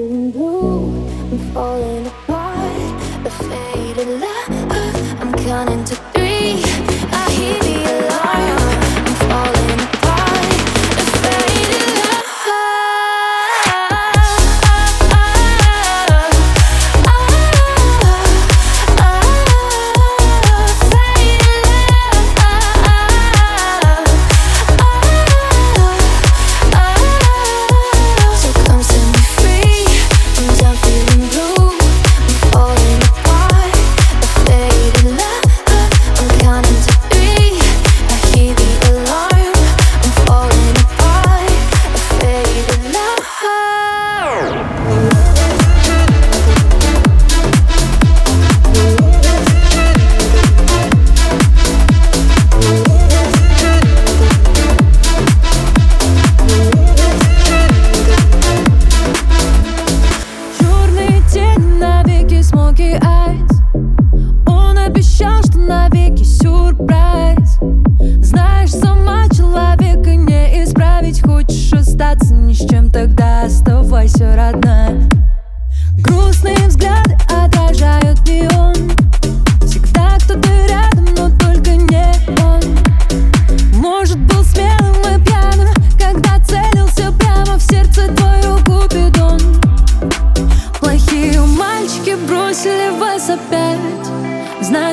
I'm 0.00 1.52
falling 1.52 2.06
apart. 2.06 3.26
A 3.26 3.30
faded. 3.30 4.22
I'm 5.20 5.32
counting 5.44 5.84
to 5.86 5.96
three. 6.14 6.62
I 7.10 7.30
hear 7.30 7.58
the 7.60 8.06
alarm. 8.06 8.77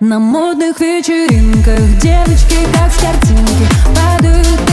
На 0.00 0.18
модных 0.18 0.80
вечеринках 0.80 1.98
девочки, 1.98 2.56
как 2.72 2.90
с 2.90 2.96
картинки, 2.96 3.68
падают 3.94 4.69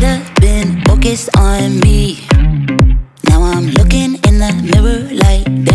should've 0.00 0.34
been 0.36 0.80
focused 0.84 1.28
on 1.36 1.78
me. 1.80 2.26
Now 3.28 3.42
I'm 3.42 3.66
looking 3.70 4.14
in 4.26 4.38
the 4.38 4.52
mirror 4.64 5.00
like 5.12 5.69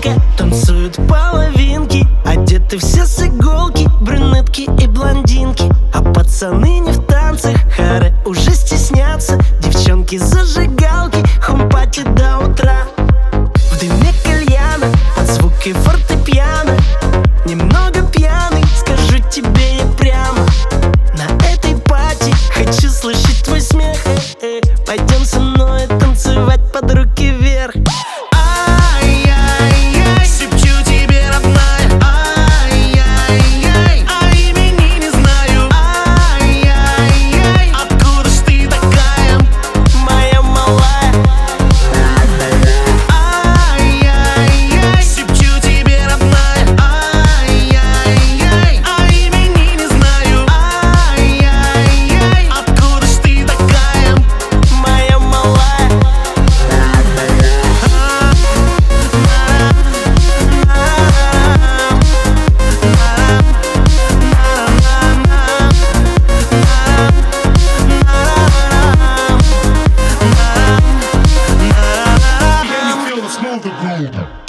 вечеринка 0.00 0.20
Танцуют 0.36 0.96
половинки 1.08 2.06
Одеты 2.24 2.78
все 2.78 3.04
с 3.04 3.22
иголки 3.22 3.88
Брюнетки 4.00 4.68
и 4.82 4.86
блондинки. 4.86 5.64
А 5.92 6.02
пацаны 6.02 6.80
не 6.80 6.92
в 6.92 7.04
танцах 7.06 7.56
Харе 7.76 8.14
уже 8.24 8.52
стеснятся. 8.52 9.38
Девчонки 9.62 10.16
зажигалки 10.18 11.22
Хумпати 11.42 12.02
до 12.02 12.38
утра. 12.38 12.86
В 13.32 13.78
дыме 13.80 14.12
кальяна 14.24 14.86
Под 15.16 15.26
звуки 15.26 15.72
фортепиано. 15.72 16.76
Немного 17.44 18.02
пьяный 18.12 18.64
Скажу 18.76 19.22
тебе 19.30 19.79
Hello. 74.00 74.39